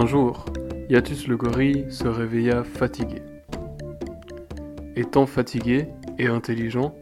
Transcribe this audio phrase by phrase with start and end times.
[0.00, 0.46] Un jour,
[0.88, 3.20] Yatus le gorille se réveilla fatigué.
[4.96, 6.94] Étant fatigué et intelligent,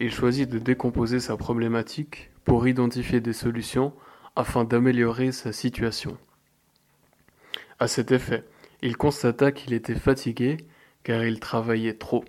[0.00, 3.94] il choisit de décomposer sa problématique pour identifier des solutions
[4.36, 6.18] afin d'améliorer sa situation.
[7.78, 8.44] À cet effet,
[8.82, 10.58] il constata qu'il était fatigué
[11.04, 12.22] car il travaillait trop.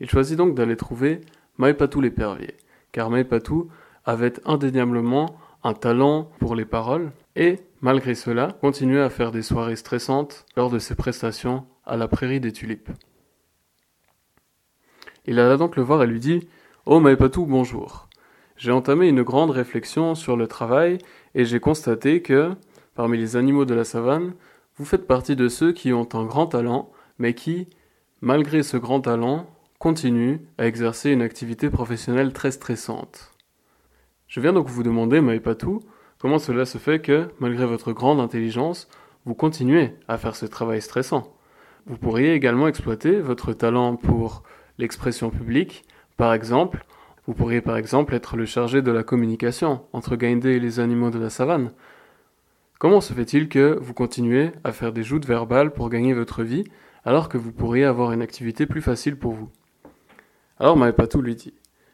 [0.00, 1.20] Il choisit donc d'aller trouver
[1.58, 2.56] Maipatou l'épervier,
[2.90, 3.70] car Maipatou
[4.04, 9.76] avait indéniablement un talent pour les paroles et, malgré cela, continuait à faire des soirées
[9.76, 12.90] stressantes lors de ses prestations à la prairie des tulipes.
[15.26, 16.48] Il alla donc le voir et lui dit
[16.86, 18.08] Oh Maipatou, bonjour.
[18.56, 20.98] J'ai entamé une grande réflexion sur le travail
[21.34, 22.54] et j'ai constaté que,
[22.94, 24.34] parmi les animaux de la savane,
[24.76, 27.68] vous faites partie de ceux qui ont un grand talent, mais qui,
[28.20, 29.46] malgré ce grand talent,
[29.78, 33.32] continuent à exercer une activité professionnelle très stressante.
[34.26, 35.80] Je viens donc vous demander, Maïpatou,
[36.20, 38.88] comment cela se fait que, malgré votre grande intelligence,
[39.24, 41.34] vous continuez à faire ce travail stressant?
[41.86, 44.42] Vous pourriez également exploiter votre talent pour
[44.78, 45.84] l'expression publique,
[46.16, 46.84] par exemple,
[47.26, 51.10] vous pourriez par exemple être le chargé de la communication entre Gainde et les animaux
[51.10, 51.70] de la savane,
[52.80, 56.64] Comment se fait-il que vous continuez à faire des joutes verbales pour gagner votre vie
[57.04, 59.50] alors que vous pourriez avoir une activité plus facile pour vous?
[60.58, 61.52] Alors Maëpatou lui dit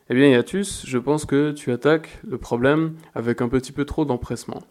[0.08, 4.04] Eh bien Yatus, je pense que tu attaques le problème avec un petit peu trop
[4.04, 4.62] d'empressement.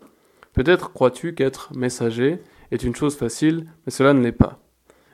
[0.53, 2.39] Peut-être crois-tu qu'être messager
[2.71, 4.59] est une chose facile, mais cela ne l'est pas.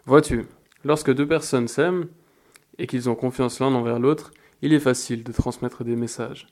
[0.05, 0.45] Vois-tu,
[0.83, 2.05] lorsque deux personnes s'aiment
[2.77, 6.45] et qu'ils ont confiance l'un envers l'autre, il est facile de transmettre des messages.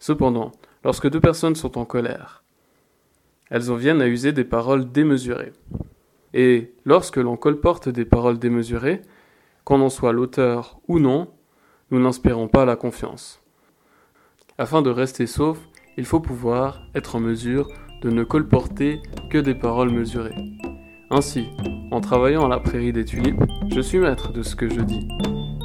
[0.00, 0.50] Cependant,
[0.82, 2.42] lorsque deux personnes sont en colère,
[3.48, 5.52] elles en viennent à user des paroles démesurées.
[6.32, 9.02] Et lorsque l'on colporte des paroles démesurées,
[9.62, 11.28] qu'on en soit l'auteur ou non,
[11.98, 13.40] n'inspirons pas la confiance.
[14.58, 15.58] Afin de rester sauf,
[15.96, 17.68] il faut pouvoir être en mesure
[18.02, 19.00] de ne colporter
[19.30, 20.34] que des paroles mesurées.
[21.10, 21.46] Ainsi,
[21.90, 25.08] en travaillant à la prairie des tulipes, je suis maître de ce que je dis.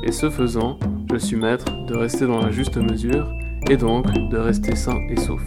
[0.03, 0.79] Et ce faisant,
[1.12, 3.31] je suis maître de rester dans la juste mesure
[3.69, 5.41] et donc de rester sain et sauf.